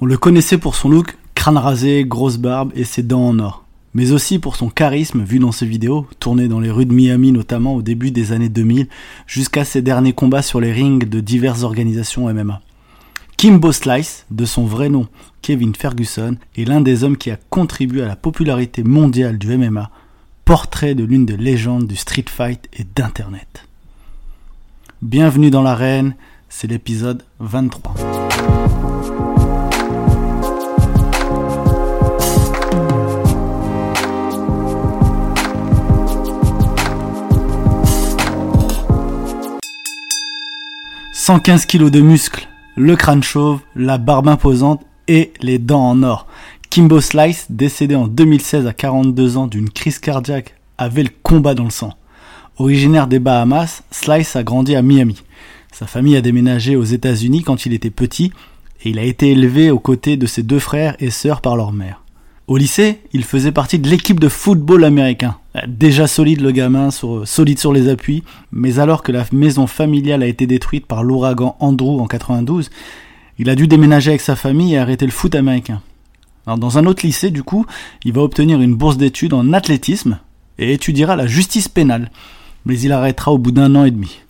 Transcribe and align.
On 0.00 0.06
le 0.06 0.16
connaissait 0.16 0.58
pour 0.58 0.76
son 0.76 0.90
look 0.90 1.16
crâne 1.34 1.56
rasé, 1.56 2.04
grosse 2.06 2.36
barbe 2.36 2.70
et 2.76 2.84
ses 2.84 3.02
dents 3.02 3.26
en 3.26 3.38
or. 3.40 3.64
Mais 3.94 4.12
aussi 4.12 4.38
pour 4.38 4.54
son 4.54 4.68
charisme 4.68 5.24
vu 5.24 5.40
dans 5.40 5.50
ses 5.50 5.66
vidéos, 5.66 6.06
tournées 6.20 6.46
dans 6.46 6.60
les 6.60 6.70
rues 6.70 6.86
de 6.86 6.92
Miami 6.92 7.32
notamment 7.32 7.74
au 7.74 7.82
début 7.82 8.12
des 8.12 8.30
années 8.30 8.48
2000, 8.48 8.86
jusqu'à 9.26 9.64
ses 9.64 9.82
derniers 9.82 10.12
combats 10.12 10.42
sur 10.42 10.60
les 10.60 10.70
rings 10.70 11.08
de 11.08 11.18
diverses 11.18 11.64
organisations 11.64 12.32
MMA. 12.32 12.60
Kimbo 13.36 13.72
Slice, 13.72 14.24
de 14.30 14.44
son 14.44 14.66
vrai 14.66 14.88
nom 14.88 15.08
Kevin 15.42 15.74
Ferguson, 15.74 16.36
est 16.56 16.64
l'un 16.64 16.80
des 16.80 17.02
hommes 17.02 17.16
qui 17.16 17.32
a 17.32 17.38
contribué 17.50 18.02
à 18.02 18.08
la 18.08 18.16
popularité 18.16 18.84
mondiale 18.84 19.36
du 19.36 19.56
MMA, 19.56 19.90
portrait 20.44 20.94
de 20.94 21.02
l'une 21.02 21.26
des 21.26 21.36
légendes 21.36 21.88
du 21.88 21.96
street 21.96 22.26
fight 22.28 22.68
et 22.78 22.86
d'Internet. 22.94 23.64
Bienvenue 25.02 25.50
dans 25.50 25.62
l'arène, 25.62 26.14
c'est 26.48 26.68
l'épisode 26.68 27.24
23. 27.40 27.94
115 41.28 41.66
kilos 41.66 41.90
de 41.90 42.00
muscles, 42.00 42.48
le 42.74 42.96
crâne 42.96 43.22
chauve, 43.22 43.60
la 43.76 43.98
barbe 43.98 44.28
imposante 44.28 44.80
et 45.08 45.34
les 45.42 45.58
dents 45.58 45.90
en 45.90 46.02
or. 46.02 46.26
Kimbo 46.70 47.02
Slice, 47.02 47.48
décédé 47.50 47.94
en 47.94 48.06
2016 48.08 48.66
à 48.66 48.72
42 48.72 49.36
ans 49.36 49.46
d'une 49.46 49.68
crise 49.68 49.98
cardiaque, 49.98 50.54
avait 50.78 51.02
le 51.02 51.10
combat 51.22 51.52
dans 51.52 51.64
le 51.64 51.70
sang. 51.70 51.92
Originaire 52.56 53.08
des 53.08 53.18
Bahamas, 53.18 53.82
Slice 53.90 54.36
a 54.36 54.42
grandi 54.42 54.74
à 54.74 54.80
Miami. 54.80 55.22
Sa 55.70 55.86
famille 55.86 56.16
a 56.16 56.22
déménagé 56.22 56.76
aux 56.76 56.84
États-Unis 56.84 57.42
quand 57.42 57.66
il 57.66 57.74
était 57.74 57.90
petit 57.90 58.32
et 58.82 58.88
il 58.88 58.98
a 58.98 59.04
été 59.04 59.32
élevé 59.32 59.70
aux 59.70 59.78
côtés 59.78 60.16
de 60.16 60.24
ses 60.24 60.42
deux 60.42 60.58
frères 60.58 60.96
et 60.98 61.10
sœurs 61.10 61.42
par 61.42 61.56
leur 61.56 61.72
mère. 61.72 62.04
Au 62.46 62.56
lycée, 62.56 63.00
il 63.12 63.22
faisait 63.22 63.52
partie 63.52 63.78
de 63.78 63.90
l'équipe 63.90 64.18
de 64.18 64.30
football 64.30 64.82
américain. 64.82 65.36
Déjà 65.66 66.06
solide 66.06 66.40
le 66.40 66.50
gamin, 66.50 66.90
solide 66.90 67.58
sur 67.58 67.72
les 67.72 67.88
appuis, 67.88 68.22
mais 68.52 68.78
alors 68.78 69.02
que 69.02 69.12
la 69.12 69.24
maison 69.32 69.66
familiale 69.66 70.22
a 70.22 70.26
été 70.26 70.46
détruite 70.46 70.86
par 70.86 71.02
l'ouragan 71.02 71.56
Andrew 71.60 72.00
en 72.00 72.06
92, 72.06 72.70
il 73.38 73.50
a 73.50 73.54
dû 73.54 73.66
déménager 73.66 74.10
avec 74.10 74.20
sa 74.20 74.36
famille 74.36 74.74
et 74.74 74.78
arrêter 74.78 75.06
le 75.06 75.12
foot 75.12 75.34
américain. 75.34 75.80
dans 76.46 76.78
un 76.78 76.86
autre 76.86 77.04
lycée, 77.04 77.30
du 77.30 77.42
coup, 77.42 77.66
il 78.04 78.12
va 78.12 78.22
obtenir 78.22 78.60
une 78.60 78.74
bourse 78.74 78.96
d'études 78.96 79.34
en 79.34 79.52
athlétisme 79.52 80.18
et 80.58 80.72
étudiera 80.72 81.16
la 81.16 81.26
justice 81.26 81.68
pénale, 81.68 82.10
mais 82.64 82.78
il 82.80 82.92
arrêtera 82.92 83.32
au 83.32 83.38
bout 83.38 83.52
d'un 83.52 83.74
an 83.74 83.84
et 83.84 83.90
demi. 83.90 84.20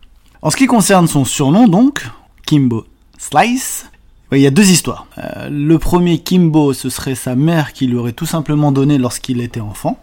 En 0.43 0.51
ce 0.51 0.57
qui 0.57 0.67
concerne 0.67 1.09
son 1.09 1.25
surnom, 1.25 1.69
donc, 1.69 2.07
Kimbo 2.47 2.87
Slice, 3.19 3.87
il 4.31 4.41
y 4.41 4.47
a 4.47 4.51
deux 4.51 4.71
histoires. 4.71 5.07
Euh, 5.19 5.49
le 5.51 5.79
premier, 5.79 6.19
Kimbo, 6.19 6.75
ce 6.75 6.91
serait 6.91 7.15
sa 7.15 7.35
mère 7.35 7.73
qui 7.73 7.87
lui 7.87 7.97
aurait 7.97 8.13
tout 8.13 8.27
simplement 8.27 8.73
donné 8.73 8.99
lorsqu'il 8.99 9.41
était 9.41 9.61
enfant. 9.61 9.99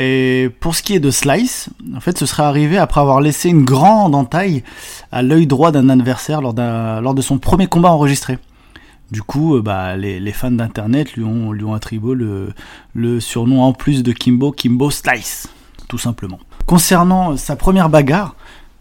Et 0.00 0.50
pour 0.60 0.76
ce 0.76 0.82
qui 0.84 0.94
est 0.94 1.00
de 1.00 1.10
Slice, 1.10 1.70
en 1.96 1.98
fait, 1.98 2.16
ce 2.16 2.24
serait 2.24 2.44
arrivé 2.44 2.78
après 2.78 3.00
avoir 3.00 3.20
laissé 3.20 3.48
une 3.48 3.64
grande 3.64 4.14
entaille 4.14 4.62
à 5.10 5.22
l'œil 5.22 5.48
droit 5.48 5.72
d'un 5.72 5.88
adversaire 5.88 6.40
lors, 6.40 6.54
de 6.54 7.20
son 7.20 7.38
premier 7.38 7.66
combat 7.66 7.90
enregistré. 7.90 8.38
Du 9.10 9.22
coup, 9.22 9.56
euh, 9.56 9.60
bah, 9.60 9.96
les, 9.96 10.32
fans 10.32 10.52
d'internet 10.52 11.14
lui 11.14 11.24
ont, 11.24 11.74
attribué 11.74 12.14
le, 12.14 13.18
surnom 13.18 13.62
en 13.62 13.72
plus 13.72 14.04
de 14.04 14.12
Kimbo, 14.12 14.52
Kimbo 14.52 14.92
Slice, 14.92 15.48
tout 15.88 15.98
simplement. 15.98 16.38
Concernant 16.66 17.36
sa 17.36 17.56
première 17.56 17.88
bagarre, 17.88 18.36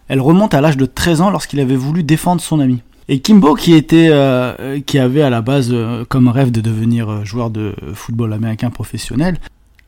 elle 0.10 0.22
remonte 0.22 0.54
à 0.54 0.62
l'âge 0.62 0.78
de 0.78 0.86
13 0.86 1.22
ans 1.22 1.30
lorsqu'il 1.32 1.60
avait 1.60 1.76
voulu 1.76 2.04
défendre 2.04 2.42
son 2.42 2.60
ami. 2.60 2.84
Et 3.08 3.22
Kimbo, 3.22 3.56
qui 3.56 3.84
euh, 3.92 4.80
avait 4.94 5.22
à 5.24 5.32
la 5.32 5.42
base 5.42 5.70
euh, 5.72 6.06
comme 6.08 6.28
rêve 6.28 6.52
de 6.52 6.62
devenir 6.62 7.26
joueur 7.26 7.50
de 7.50 7.74
football 7.96 8.34
américain 8.34 8.70
professionnel, 8.70 9.40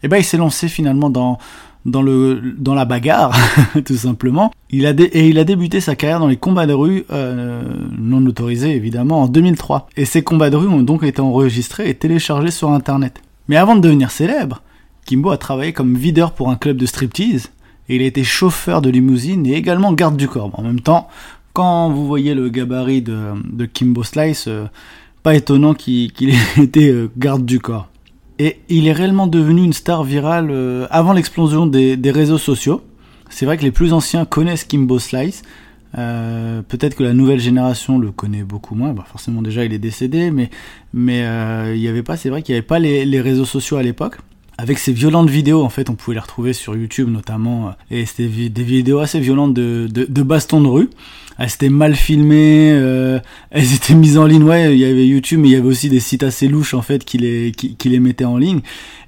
eh 0.03 0.08
ben 0.08 0.17
il 0.17 0.23
s'est 0.23 0.38
lancé 0.38 0.67
finalement 0.67 1.09
dans 1.09 1.38
dans 1.86 2.02
le 2.02 2.55
dans 2.58 2.75
la 2.75 2.86
bagarre 2.86 3.38
tout 3.86 3.95
simplement. 3.95 4.52
Il 4.70 4.86
a 4.86 4.92
et 4.92 5.30
il 5.30 5.39
a 5.39 5.43
débuté 5.43 5.80
sa 5.82 5.95
carrière 5.95 6.20
dans 6.20 6.27
les 6.27 6.37
combats 6.37 6.67
de 6.67 6.73
rue 6.73 7.05
non 7.98 8.26
autorisés 8.26 8.76
évidemment 8.76 9.23
en 9.23 9.27
2003. 9.27 9.88
Et 9.98 10.05
ces 10.05 10.21
combats 10.21 10.49
de 10.49 10.58
rue 10.58 10.67
ont 10.67 10.82
donc 10.82 11.04
été 11.04 11.21
enregistrés 11.21 11.89
et 11.89 11.95
téléchargés 11.95 12.52
sur 12.52 12.70
internet. 12.70 13.21
Mais 13.48 13.55
avant 13.55 13.76
de 13.76 13.82
devenir 13.82 14.11
célèbre, 14.11 14.61
Kimbo 15.05 15.32
a 15.32 15.38
travaillé 15.38 15.73
comme 15.73 15.95
videur 15.95 16.33
pour 16.33 16.52
un 16.52 16.55
club 16.55 16.77
de 16.77 16.86
striptease 16.86 17.49
et 17.89 17.95
il 17.95 18.02
a 18.04 18.05
été 18.05 18.23
chauffeur 18.23 18.82
de 18.82 18.89
limousine 18.89 19.45
et 19.48 19.54
également 19.54 19.92
garde 19.93 20.15
du 20.15 20.27
corps. 20.27 20.52
En 20.54 20.61
même 20.61 20.82
temps, 20.82 21.08
quand 21.54 21.89
vous 21.89 22.05
voyez 22.05 22.36
le 22.36 22.49
gabarit 22.49 23.02
de, 23.02 23.65
Kimbo 23.73 24.04
Slice, 24.04 24.45
euh, 24.48 24.65
pas 25.23 25.33
étonnant 25.36 25.73
qu'il 25.73 26.11
ait 26.21 26.33
été 26.61 26.89
euh, 26.89 27.09
garde 27.17 27.45
du 27.45 27.59
corps. 27.59 27.89
Et 28.39 28.60
il 28.70 28.88
est 28.88 28.94
réellement 28.94 29.27
devenu 29.27 29.64
une 29.64 29.73
star 29.73 30.04
virale 30.04 30.50
euh, 30.50 30.88
avant 30.89 31.14
l'explosion 31.14 31.67
des, 31.67 32.11
réseaux 32.11 32.38
sociaux. 32.38 32.82
C'est 33.30 33.45
vrai 33.45 33.58
que 33.58 33.64
les 33.64 33.72
plus 33.72 33.94
anciens 33.94 34.26
connaissent 34.26 34.64
Kimbo 34.64 34.98
Slice. 34.98 35.44
Peut-être 35.94 36.95
que 36.95 37.04
la 37.04 37.14
nouvelle 37.14 37.39
génération 37.39 38.00
le 38.00 38.11
connaît 38.11 38.44
beaucoup 38.44 38.76
moins. 38.76 38.94
Bah, 38.94 39.05
forcément 39.10 39.42
déjà 39.42 39.66
il 39.66 39.73
est 39.73 39.80
décédé, 39.80 40.32
mais 40.32 40.50
mais 40.94 41.20
il 41.76 41.82
y 41.82 41.88
avait 41.88 42.04
pas. 42.04 42.16
C'est 42.16 42.30
vrai 42.30 42.42
qu'il 42.42 42.54
n'y 42.54 42.58
avait 42.58 42.67
pas 42.67 42.80
les, 42.80 43.22
réseaux 43.22 43.45
sociaux 43.45 43.77
à 43.77 43.83
l'époque 43.83 44.17
avec 44.58 44.77
ces 44.77 44.92
violentes 44.92 45.30
vidéos, 45.30 45.64
en 45.64 45.70
fait, 45.70 45.89
on 45.89 45.95
pouvait 45.95 46.16
les 46.16 46.20
retrouver 46.20 46.52
sur 46.52 46.76
YouTube 46.76 47.08
notamment, 47.08 47.76
et 47.89 48.06
c'était 48.06 48.50
des 48.50 48.64
vidéos 48.64 49.00
assez 49.00 49.17
violentes 49.21 49.54
de, 49.54 49.88
de, 49.89 50.04
de 50.04 50.21
bastons 50.21 50.60
de 50.60 50.67
rue 50.67 50.89
elles 51.39 51.48
étaient 51.48 51.70
mal 51.70 51.95
filmées, 51.95 52.72
euh, 52.73 53.20
elles 53.50 53.73
étaient 53.73 53.95
mises 53.95 54.17
en 54.17 54.26
ligne. 54.26 54.44
Ouais, 54.44 54.76
il 54.76 54.80
y 54.80 54.86
avait 54.86 55.08
YouTube, 55.08 55.39
mais 55.39 55.48
il 55.48 55.52
y 55.54 55.55
avait 55.55 55.67
aussi 55.67 55.89
des 55.89 56.02
sites 56.02 56.23
assez 56.23 56.48
louches 56.48 56.73
en 56.73 56.82
fait 56.82 57.05
qui 57.05 57.17
les 57.17 57.52
qui, 57.55 57.76
qui 57.76 57.89
les 57.89 58.00
mettaient 58.00 58.26
en 58.26 58.38
ligne. 58.38 58.61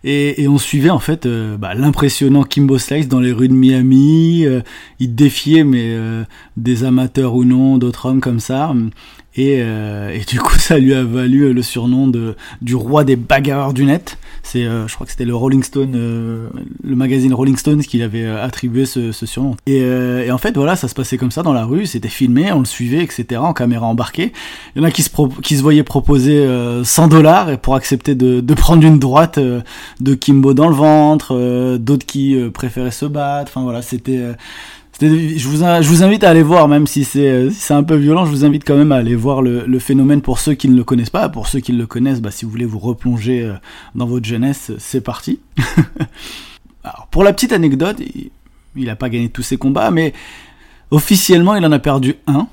Et, 0.03 0.42
et 0.42 0.47
on 0.47 0.58
suivait 0.58 0.90
en 0.90 1.00
fait 1.00 1.25
euh, 1.25 1.58
bah, 1.58 1.74
l'impressionnant 1.75 2.44
Kimbo 2.44 2.80
Slice 2.80 3.08
dans 3.08 3.19
les 3.19 3.31
rues 3.31 3.47
de 3.47 3.53
Miami. 3.53 4.46
Euh, 4.46 4.62
il 5.00 5.16
défiait 5.16 5.64
mais 5.64 5.92
euh, 5.92 6.24
des 6.58 6.84
amateurs 6.84 7.36
ou 7.36 7.44
non, 7.44 7.78
d'autres 7.78 8.08
hommes 8.08 8.22
comme 8.22 8.40
ça. 8.40 8.74
Et, 9.36 9.59
et, 9.59 10.22
du 10.28 10.40
coup, 10.40 10.56
ça 10.59 10.78
lui 10.78 10.94
a 10.94 11.06
valu 11.06 11.53
le 11.53 11.62
surnom 11.62 12.08
de 12.08 12.36
du 12.62 12.75
roi 12.75 13.06
des 13.06 13.16
bagarreurs 13.16 13.74
du 13.74 13.86
net. 13.86 14.18
C'est, 14.44 14.63
je 14.63 14.94
crois 14.94 15.06
que 15.06 15.12
c'était 15.12 15.24
le 15.24 15.36
Rolling 15.36 15.63
Stone, 15.63 15.94
le 15.94 16.96
magazine 16.96 17.34
Rolling 17.34 17.56
Stone 17.56 17.81
qui 17.81 18.02
avait 18.03 18.25
attribué 18.25 18.86
ce, 18.86 19.13
ce 19.13 19.25
surnom. 19.25 19.56
Et, 19.68 19.78
et, 19.78 20.31
en 20.31 20.38
fait, 20.38 20.58
voilà, 20.58 20.75
ça 20.75 20.90
se 20.90 20.96
passait 20.96 21.18
comme 21.18 21.31
ça 21.31 21.44
dans 21.44 21.53
la 21.53 21.63
rue. 21.63 21.86
C'était 21.86 22.09
on 22.28 22.59
le 22.59 22.66
suivait, 22.66 23.04
etc. 23.04 23.42
En 23.42 23.54
caméra 23.54 23.86
embarquée. 23.86 24.34
Il 24.76 24.82
y 24.82 24.86
en 24.86 24.88
a 24.88 24.92
qui 24.92 25.04
se 25.04 25.09
se 25.09 25.62
voyaient 25.62 25.84
proposer 25.84 26.48
100 26.84 27.08
dollars 27.08 27.58
pour 27.59 27.76
accepter 27.76 28.16
de, 28.16 28.54
prendre 28.56 28.86
une 28.86 29.00
droite 29.00 29.40
de 30.00 30.16
Kimbo 30.16 30.54
dans 30.54 30.70
le 30.70 30.76
ventre, 30.76 31.36
euh, 31.36 31.78
d'autres 31.78 32.06
qui 32.06 32.36
euh, 32.36 32.50
préféraient 32.50 32.92
se 32.92 33.06
battre. 33.06 33.52
Enfin 33.54 33.64
voilà, 33.64 33.81
c'était 33.81 34.18
euh, 34.18 34.34
je 35.02 35.48
vous, 35.48 36.04
invite 36.04 36.24
à 36.24 36.30
aller 36.30 36.44
voir, 36.44 36.68
même 36.68 36.86
si 36.86 37.04
c'est 37.06 37.50
c'est 37.50 37.74
un 37.74 37.81
peu 37.81 37.96
violent, 37.96 38.26
je 38.26 38.30
vous 38.30 38.46
invite 38.46 38.64
quand 38.64 38.76
même 38.76 38.92
à 38.92 38.98
aller 38.98 39.16
voir 39.16 39.42
le, 39.42 39.66
le, 39.66 39.80
phénomène 39.80 40.22
pour 40.22 40.38
ceux 40.38 40.54
qui 40.54 40.70
ne 40.70 40.76
le 40.76 40.84
connaissent 40.84 41.10
pas. 41.10 41.28
Pour 41.28 41.48
ceux 41.48 41.60
qui 41.60 41.72
le 41.72 41.88
connaissent, 41.88 42.22
bah, 42.22 42.30
si 42.30 42.46
vous 42.46 42.52
voulez 42.52 42.66
vous 42.66 42.78
replonger 42.78 43.52
dans 43.96 44.06
votre 44.06 44.28
jeunesse, 44.28 44.72
c'est 44.78 45.02
parti. 45.02 45.40
Alors, 46.84 47.08
pour 47.10 47.24
la 47.24 47.34
petite 47.34 47.52
anecdote, 47.52 47.98
il 48.76 48.86
n'a 48.86 48.96
pas 48.96 49.10
gagné 49.10 49.30
tous 49.30 49.42
ses 49.42 49.58
combats, 49.58 49.90
mais 49.90 50.14
officiellement, 50.91 51.56
il 51.56 51.66
en 51.66 51.72
a 51.72 51.79
perdu 51.79 52.16
un. 52.28 52.47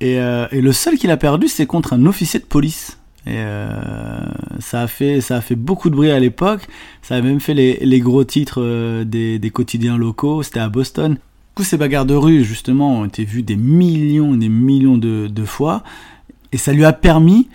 Et, 0.00 0.14
et 0.14 0.60
le 0.60 0.72
seul 0.72 0.98
qu'il 0.98 1.12
a 1.12 1.16
perdu, 1.16 1.46
c'est 1.46 1.66
contre 1.66 1.92
un 1.92 2.06
officier 2.06 2.40
de 2.40 2.44
police. 2.44 2.98
Et 3.24 3.36
euh, 3.36 4.20
ça 4.58 4.82
a 4.82 4.86
fait 4.88 5.20
ça 5.20 5.36
a 5.36 5.40
fait 5.40 5.54
beaucoup 5.54 5.90
de 5.90 5.94
bruit 5.94 6.10
à 6.10 6.18
l'époque. 6.18 6.66
Ça 7.02 7.14
a 7.14 7.20
même 7.20 7.38
fait 7.38 7.54
les, 7.54 8.00
gros 8.00 8.24
titres 8.24 8.60
euh, 8.60 9.04
des, 9.04 9.50
quotidiens 9.50 9.96
locaux. 9.96 10.42
C'était 10.42 10.60
à 10.60 10.68
Boston. 10.68 11.18
Coup, 11.54 11.62
ces 11.62 11.76
bagarres 11.76 12.06
de 12.06 12.14
rue 12.14 12.42
justement 12.42 13.00
ont 13.00 13.04
été 13.04 13.24
vues 13.24 13.42
des 13.42 13.56
millions 13.56 14.34
et 14.34 14.38
des 14.38 14.48
millions 14.48 14.96
de, 14.96 15.44
fois, 15.44 15.82
et 16.50 16.56
ça 16.56 16.72
lui 16.72 16.84
a 16.86 16.94
permis 16.94 17.48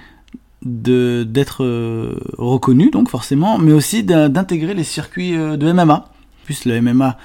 d'être 0.61 1.63
euh, 1.63 2.19
reconnu 2.37 2.91
donc 2.91 3.09
forcément, 3.09 3.57
mais 3.57 3.71
aussi 3.71 4.03
d'intégrer 4.03 4.75
les 4.75 4.83
circuits 4.83 5.35
euh, 5.35 5.57
de 5.57 5.71
MMA. 5.71 6.09
Plus 6.45 6.65
le 6.65 6.79
MMA 6.79 7.17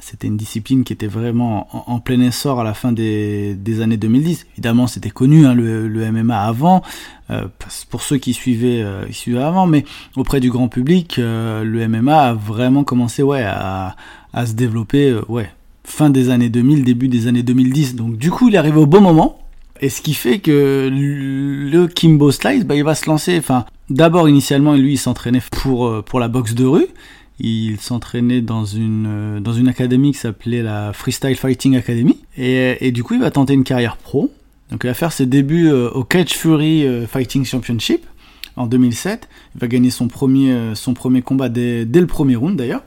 c'était 0.00 0.28
une 0.28 0.36
discipline 0.36 0.84
qui 0.84 0.92
était 0.92 1.06
vraiment 1.06 1.68
en, 1.90 1.98
plein 2.00 2.20
essor 2.20 2.60
à 2.60 2.64
la 2.64 2.74
fin 2.74 2.92
des, 2.92 3.54
des 3.54 3.80
années 3.80 3.96
2010. 3.96 4.46
Évidemment, 4.52 4.86
c'était 4.86 5.10
connu 5.10 5.46
hein, 5.46 5.54
le, 5.54 5.88
le, 5.88 6.10
MMA 6.10 6.40
avant, 6.40 6.82
euh, 7.30 7.46
pour 7.90 8.02
ceux 8.02 8.18
qui 8.18 8.32
suivaient, 8.32 8.82
euh, 8.82 9.06
qui 9.06 9.14
suivaient 9.14 9.42
avant, 9.42 9.66
mais 9.66 9.84
auprès 10.16 10.40
du 10.40 10.50
grand 10.50 10.68
public, 10.68 11.18
euh, 11.18 11.64
le 11.64 11.86
MMA 11.88 12.16
a 12.16 12.32
vraiment 12.34 12.84
commencé 12.84 13.22
ouais 13.22 13.42
à, 13.42 13.96
à 14.32 14.46
se 14.46 14.52
développer 14.52 15.18
ouais 15.28 15.50
fin 15.84 16.10
des 16.10 16.30
années 16.30 16.48
2000, 16.48 16.84
début 16.84 17.08
des 17.08 17.26
années 17.26 17.42
2010. 17.42 17.96
Donc 17.96 18.16
du 18.16 18.30
coup, 18.30 18.48
il 18.48 18.54
est 18.54 18.58
arrivé 18.58 18.78
au 18.78 18.86
bon 18.86 19.00
moment. 19.00 19.38
Et 19.80 19.88
ce 19.88 20.00
qui 20.00 20.14
fait 20.14 20.38
que 20.38 20.88
le 20.92 21.86
Kimbo 21.88 22.30
Slice, 22.30 22.64
bah, 22.64 22.76
il 22.76 22.84
va 22.84 22.94
se 22.94 23.06
lancer. 23.06 23.36
Enfin, 23.36 23.64
d'abord 23.90 24.28
initialement, 24.28 24.74
lui, 24.74 24.92
il 24.92 24.96
s'entraînait 24.96 25.42
pour 25.50 26.04
pour 26.04 26.20
la 26.20 26.28
boxe 26.28 26.54
de 26.54 26.64
rue. 26.64 26.86
Il 27.44 27.80
s'entraînait 27.80 28.40
dans 28.40 28.64
une, 28.64 29.06
euh, 29.08 29.40
dans 29.40 29.52
une 29.52 29.66
académie 29.66 30.12
qui 30.12 30.18
s'appelait 30.18 30.62
la 30.62 30.92
Freestyle 30.92 31.34
Fighting 31.34 31.74
Academy. 31.74 32.16
Et, 32.36 32.86
et, 32.86 32.92
du 32.92 33.02
coup, 33.02 33.14
il 33.14 33.20
va 33.20 33.32
tenter 33.32 33.52
une 33.52 33.64
carrière 33.64 33.96
pro. 33.96 34.32
Donc, 34.70 34.84
il 34.84 34.86
va 34.86 34.94
faire 34.94 35.10
ses 35.10 35.26
débuts 35.26 35.68
euh, 35.68 35.90
au 35.90 36.04
Cage 36.04 36.34
Fury 36.34 36.86
euh, 36.86 37.04
Fighting 37.04 37.44
Championship. 37.44 38.06
en 38.54 38.68
2007. 38.68 39.28
Il 39.56 39.60
va 39.60 39.66
gagner 39.66 39.90
son 39.90 40.06
premier, 40.06 40.56
son 40.74 40.94
premier 40.94 41.20
combat 41.20 41.48
dès, 41.48 41.84
dès 41.84 42.00
le 42.00 42.06
premier 42.06 42.36
round 42.36 42.56
d'ailleurs. 42.56 42.84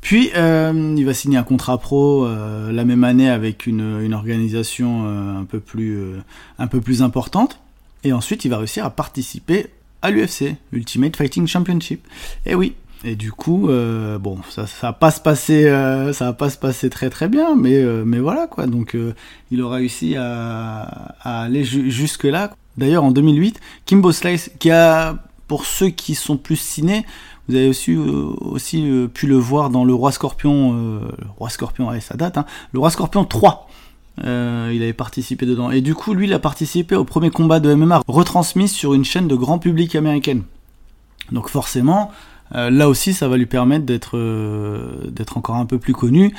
Puis 0.00 0.30
il 0.32 1.04
va 1.04 1.14
signer 1.14 1.36
un 1.36 1.42
contrat 1.42 1.78
pro 1.78 2.28
la 2.28 2.84
même 2.84 3.02
année 3.02 3.28
avec 3.28 3.66
une, 3.66 4.00
une 4.00 4.14
organisation 4.14 5.08
un 5.08 5.44
peu 5.44 5.58
plus 5.58 5.98
un 6.60 6.66
peu 6.68 6.80
plus 6.80 7.02
importante. 7.02 7.58
Et 8.04 8.12
ensuite, 8.12 8.44
il 8.44 8.50
va 8.50 8.58
réussir 8.58 8.84
à 8.84 8.90
participer 8.90 9.66
à 10.02 10.12
l'UFC, 10.12 10.54
Ultimate 10.72 11.16
Fighting 11.16 11.48
Championship. 11.48 12.06
Et 12.44 12.54
oui. 12.54 12.74
Et 13.04 13.14
du 13.14 13.30
coup, 13.30 13.68
euh, 13.68 14.18
bon, 14.18 14.38
ça, 14.48 14.66
ça 14.66 14.92
pas 14.92 15.10
se 15.10 15.20
passer, 15.20 15.66
euh, 15.66 16.12
ça 16.12 16.32
pas 16.32 16.50
se 16.50 16.58
passer 16.58 16.90
très 16.90 17.10
très 17.10 17.28
bien, 17.28 17.54
mais 17.54 17.76
euh, 17.76 18.04
mais 18.04 18.18
voilà 18.18 18.46
quoi. 18.46 18.66
Donc, 18.66 18.96
il 19.50 19.62
aura 19.62 19.76
réussi 19.76 20.16
à, 20.16 20.82
aller 21.20 21.64
jusque 21.64 22.24
là. 22.24 22.52
D'ailleurs, 22.76 23.04
en 23.04 23.10
2008, 23.10 23.60
Kimbo 23.86 24.12
Slice, 24.12 24.50
qui 24.58 24.70
a, 24.70 25.16
pour 25.48 25.64
ceux 25.64 25.88
qui 25.88 26.14
sont 26.14 26.36
plus 26.36 26.56
cinés, 26.56 27.06
vous 27.48 27.54
avez 27.54 27.68
aussi, 27.68 27.96
aussi 27.96 29.08
pu 29.14 29.26
le 29.26 29.36
voir 29.36 29.70
dans 29.70 29.84
le 29.84 29.94
Roi 29.94 30.12
Scorpion, 30.12 30.72
le 30.72 31.26
Roi 31.38 31.48
Scorpion, 31.48 31.88
ouais, 31.88 32.00
ça 32.00 32.16
date, 32.16 32.38
hein, 32.38 32.44
le 32.72 32.80
Roi 32.80 32.90
Scorpion 32.90 33.24
3. 33.24 33.68
Euh, 34.24 34.72
il 34.74 34.82
avait 34.82 34.92
participé 34.92 35.46
dedans. 35.46 35.70
Et 35.70 35.80
du 35.80 35.94
coup, 35.94 36.14
lui, 36.14 36.26
il 36.26 36.32
a 36.32 36.38
participé 36.38 36.96
au 36.96 37.04
premier 37.04 37.30
combat 37.30 37.60
de 37.60 37.74
MMA 37.74 38.02
retransmis 38.08 38.68
sur 38.68 38.94
une 38.94 39.04
chaîne 39.04 39.28
de 39.28 39.34
grand 39.34 39.58
public 39.58 39.94
américaine. 39.94 40.42
Donc 41.32 41.48
forcément, 41.48 42.10
euh, 42.54 42.70
là 42.70 42.88
aussi, 42.88 43.12
ça 43.12 43.28
va 43.28 43.36
lui 43.36 43.46
permettre 43.46 43.84
d'être 43.84 44.16
euh, 44.16 45.12
encore 45.34 45.56
un 45.56 45.66
peu 45.66 45.78
plus 45.78 45.92
connu. 45.92 46.34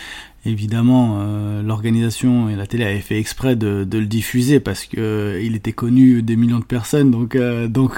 Évidemment, 0.46 1.22
l'organisation 1.62 2.48
et 2.48 2.56
la 2.56 2.68
télé 2.68 2.86
avaient 2.86 3.02
fait 3.02 3.20
exprès 3.20 3.58
de, 3.58 3.86
le 3.92 4.06
diffuser 4.06 4.62
parce 4.62 4.86
que 4.86 5.42
il 5.44 5.58
était 5.58 5.74
connu 5.74 6.22
des 6.22 6.38
millions 6.38 6.60
de 6.60 6.64
personnes. 6.64 7.12
Donc 7.12 7.36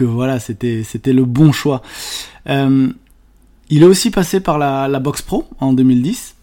voilà, 0.01 0.39
c'était 0.39 1.13
le 1.13 1.25
bon 1.25 1.51
choix. 1.51 1.83
il 2.47 2.93
est 3.69 3.85
aussi 3.85 4.09
passé 4.09 4.39
par 4.39 4.57
la, 4.57 4.87
la 4.87 4.99
boxe 4.99 5.21
pro 5.21 5.45
en 5.59 5.73
2010. 5.73 6.37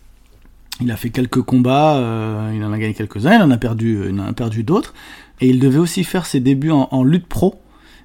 Il 0.82 0.90
a 0.90 0.96
fait 0.96 1.10
quelques 1.10 1.40
combats, 1.40 1.96
euh, 1.96 2.52
il 2.54 2.62
en 2.62 2.72
a 2.72 2.78
gagné 2.78 2.92
quelques-uns, 2.92 3.34
il 3.34 3.42
en 3.42 3.50
a 3.50 3.56
perdu, 3.56 3.98
il 4.10 4.20
en 4.20 4.26
a 4.26 4.32
perdu 4.32 4.62
d'autres. 4.62 4.92
Et 5.40 5.48
il 5.48 5.58
devait 5.58 5.78
aussi 5.78 6.04
faire 6.04 6.26
ses 6.26 6.40
débuts 6.40 6.70
en, 6.70 7.02
lutte 7.02 7.26
pro. 7.26 7.60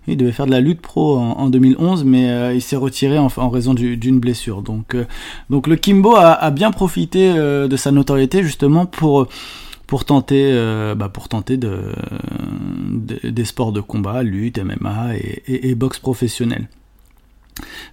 Il 0.08 0.18
devait 0.18 0.32
faire 0.32 0.48
de 0.48 0.52
la 0.52 0.62
lutte 0.62 0.82
pro 0.82 1.18
en, 1.18 1.50
2011, 1.50 2.04
mais 2.06 2.30
euh, 2.30 2.54
il 2.54 2.62
s'est 2.62 2.76
retiré 2.76 3.18
en, 3.20 3.50
raison 3.50 3.74
d'une 3.74 4.20
blessure. 4.20 4.62
Donc, 4.62 4.96
euh, 4.96 5.06
donc 5.50 5.68
le 5.68 5.76
Kimbo 5.76 6.16
a, 6.16 6.50
bien 6.52 6.72
profité 6.72 7.34
de 7.34 7.76
sa 7.78 7.92
notoriété 7.92 8.44
justement 8.44 8.86
pour 8.86 9.28
pour 9.88 10.06
tenter, 10.06 10.54
bah, 10.96 11.10
pour 11.10 11.28
tenter 11.28 11.58
de, 11.58 11.94
des 13.24 13.46
sports 13.46 13.74
de 13.74 13.82
combat, 13.82 14.24
lutte, 14.24 14.58
MMA 14.58 15.18
et, 15.18 15.44
et, 15.48 15.70
et 15.70 15.76
boxe 15.76 16.00
professionnelle. 16.00 16.68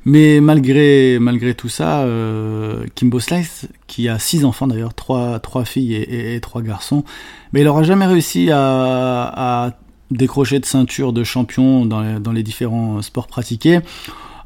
Mais 0.05 0.41
malgré, 0.41 1.19
malgré 1.21 1.55
tout 1.55 1.69
ça, 1.69 2.03
euh, 2.03 2.85
Kimbo 2.95 3.21
Slice, 3.21 3.67
qui 3.87 4.09
a 4.09 4.19
six 4.19 4.45
enfants 4.45 4.67
d'ailleurs, 4.67 4.95
trois, 4.95 5.39
trois 5.41 5.65
filles 5.65 5.95
et, 5.95 6.41
trois 6.41 6.63
garçons, 6.63 7.05
mais 7.53 7.61
il 7.61 7.65
n'aura 7.65 7.83
jamais 7.83 8.07
réussi 8.07 8.51
à, 8.53 9.77
décrocher 10.11 10.59
de 10.59 10.65
ceinture 10.65 11.13
de 11.13 11.25
champion 11.25 11.85
dans 11.85 12.01
les, 12.01 12.21
dans 12.21 12.33
différents 12.33 13.03
sports 13.03 13.27
pratiqués. 13.27 13.81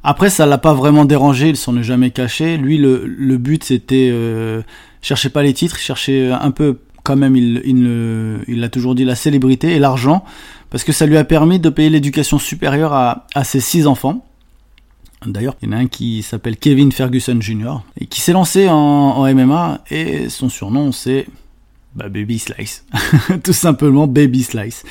Après, 0.04 0.30
ça 0.30 0.46
l'a 0.46 0.58
pas 0.58 0.74
vraiment 0.74 1.04
dérangé, 1.04 1.50
il 1.50 1.56
s'en 1.56 1.76
est 1.76 1.84
jamais 1.84 2.10
caché. 2.10 2.56
Lui, 2.56 2.76
le, 2.78 3.36
but, 3.36 3.62
c'était 3.62 4.10
euh, 4.12 4.62
chercher 5.00 5.28
pas 5.28 5.42
les 5.42 5.54
titres, 5.54 5.78
chercher 5.78 6.32
un 6.32 6.50
peu, 6.50 6.78
quand 7.04 7.16
même, 7.16 7.36
il, 7.36 7.62
il, 8.48 8.64
a 8.64 8.68
toujours 8.68 8.96
dit 8.96 9.04
la 9.04 9.14
célébrité 9.14 9.72
et 9.72 9.78
l'argent, 9.78 10.24
parce 10.70 10.82
que 10.82 10.92
ça 10.92 11.06
lui 11.06 11.16
a 11.16 11.24
permis 11.24 11.60
de 11.60 11.68
payer 11.68 11.88
l'éducation 11.88 12.38
supérieure 12.38 12.92
à, 12.92 13.26
à 13.34 13.44
ses 13.44 13.60
six 13.60 13.86
enfants. 13.86 14.24
D'ailleurs, 15.26 15.54
il 15.62 15.68
y 15.68 15.72
en 15.72 15.76
a 15.76 15.80
un 15.80 15.86
qui 15.86 16.22
s'appelle 16.22 16.56
Kevin 16.56 16.90
Ferguson 16.92 17.38
Jr. 17.40 17.82
et 18.00 18.06
qui 18.06 18.20
s'est 18.20 18.32
lancé 18.32 18.68
en, 18.68 19.32
MMA 19.32 19.82
et 19.90 20.28
son 20.28 20.48
surnom 20.48 20.92
c'est 20.92 21.26
bah, 21.94 22.08
Baby 22.08 22.38
Slice. 22.38 22.84
Tout 23.44 23.52
simplement 23.52 24.06
Baby 24.06 24.42
Slice, 24.42 24.84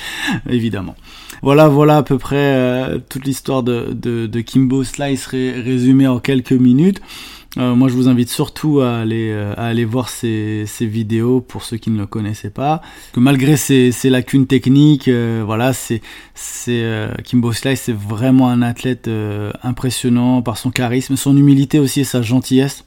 évidemment. 0.50 0.96
Voilà, 1.42 1.68
voilà 1.68 1.98
à 1.98 2.04
peu 2.04 2.18
près 2.18 2.36
euh, 2.38 3.00
toute 3.10 3.26
l'histoire 3.26 3.64
de, 3.64 3.94
de, 3.94 4.42
Kimbo 4.42 4.84
Slice 4.84 5.26
résumée 5.26 6.08
en 6.08 6.20
quelques 6.20 6.52
minutes. 6.52 7.02
Euh, 7.58 7.76
moi, 7.76 7.90
je 7.90 7.96
vous 7.96 8.08
invite 8.08 8.30
surtout 8.30 8.80
à 8.80 9.00
aller, 9.00 9.30
euh, 9.30 9.54
à 9.58 9.68
aller 9.68 9.84
voir 9.84 10.08
ces, 10.08 10.64
ces, 10.68 10.86
vidéos 10.86 11.42
pour 11.42 11.64
ceux 11.64 11.76
qui 11.78 11.90
ne 11.90 11.98
le 11.98 12.06
connaissaient 12.06 12.50
pas. 12.50 12.82
Que 13.12 13.20
malgré 13.20 13.58
ses, 13.58 13.92
ses 13.92 14.10
lacunes 14.10 14.48
techniques, 14.48 15.10
euh, 15.10 15.44
voilà, 15.46 15.74
c'est, 15.74 16.02
c'est 16.34 16.82
Kimbo 17.26 17.52
Slice, 17.52 17.82
c'est 17.82 17.96
vraiment 17.96 18.50
un 18.50 18.62
athlète 18.62 19.10
impressionnant 19.64 20.42
par 20.42 20.58
son 20.58 20.72
charisme, 20.72 21.18
son 21.18 21.36
humilité 21.36 21.80
aussi 21.80 22.02
et 22.02 22.06
sa 22.06 22.22
gentillesse 22.22 22.86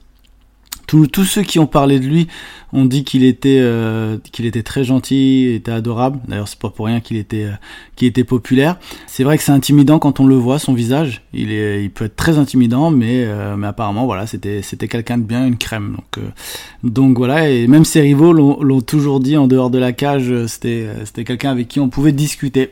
tous 1.11 1.25
ceux 1.25 1.43
qui 1.43 1.59
ont 1.59 1.67
parlé 1.67 1.99
de 2.01 2.07
lui 2.07 2.29
ont 2.73 2.85
dit 2.85 3.05
qu'il 3.05 3.25
était 3.25 3.61
euh, 3.61 4.17
très 4.65 4.85
gentil, 4.85 5.53
était 5.55 5.71
adorable. 5.71 6.19
D'ailleurs, 6.27 6.49
c'est 6.49 6.59
pas 6.59 6.71
pour 6.71 6.87
rien 6.87 7.01
qu'il 7.01 7.17
était 7.17 7.45
euh, 7.45 7.53
qu'il 7.97 8.09
était 8.09 8.25
populaire. 8.25 8.79
C'est 9.07 9.25
vrai 9.25 9.37
que 9.39 9.45
c'est 9.45 9.53
intimidant 9.53 9.99
quand 9.99 10.21
on 10.21 10.27
le 10.27 10.35
voit 10.35 10.59
son 10.59 10.75
visage. 10.75 11.23
Il 11.33 11.91
peut 11.95 12.07
être 12.07 12.17
très 12.17 12.39
intimidant, 12.39 12.91
mais 12.91 13.25
euh, 13.25 13.61
apparemment 13.63 14.09
c'était 14.27 14.89
quelqu'un 14.89 15.19
de 15.19 15.23
bien, 15.23 15.47
une 15.47 15.57
crème. 15.57 15.97
Donc 16.83 17.17
voilà. 17.17 17.49
Et 17.49 17.67
même 17.67 17.85
ses 17.85 18.01
rivaux 18.01 18.33
l'ont 18.33 18.81
toujours 18.81 19.21
dit 19.21 19.37
en 19.37 19.47
dehors 19.47 19.71
de 19.71 19.79
la 19.79 19.93
cage. 19.93 20.33
C'était 20.47 21.25
quelqu'un 21.25 21.51
avec 21.51 21.69
qui 21.69 21.81
on 21.81 21.89
pouvait 21.89 22.13
discuter. 22.13 22.71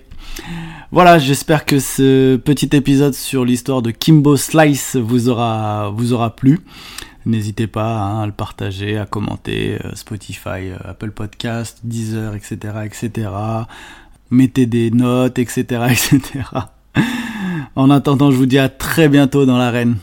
Voilà, 0.90 1.18
j'espère 1.18 1.64
que 1.64 1.78
ce 1.78 2.36
petit 2.36 2.70
épisode 2.72 3.14
sur 3.14 3.44
l'histoire 3.44 3.82
de 3.82 3.90
Kimbo 3.90 4.36
Slice 4.36 4.96
vous 4.96 5.28
aura 5.28 5.90
plu. 6.36 6.60
N'hésitez 7.24 7.66
pas 7.66 7.98
hein, 7.98 8.22
à 8.22 8.26
le 8.26 8.32
partager, 8.32 8.98
à 8.98 9.06
commenter 9.06 9.78
euh, 9.84 9.94
Spotify, 9.94 10.70
euh, 10.70 10.76
Apple 10.84 11.12
Podcast, 11.12 11.80
Deezer, 11.84 12.34
etc., 12.34 12.56
etc. 12.84 13.28
Mettez 14.30 14.66
des 14.66 14.90
notes, 14.90 15.38
etc., 15.38 15.86
etc. 15.90 16.44
En 17.74 17.90
attendant, 17.90 18.30
je 18.30 18.36
vous 18.36 18.46
dis 18.46 18.58
à 18.58 18.68
très 18.68 19.08
bientôt 19.08 19.46
dans 19.46 19.58
l'arène. 19.58 19.96